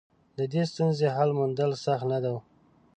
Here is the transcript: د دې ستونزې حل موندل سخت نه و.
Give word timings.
د 0.37 0.39
دې 0.53 0.63
ستونزې 0.71 1.07
حل 1.15 1.29
موندل 1.37 1.71
سخت 1.85 2.05
نه 2.11 2.17
و. 2.33 2.35